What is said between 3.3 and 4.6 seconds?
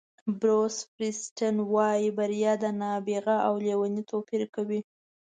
او لېوني توپیر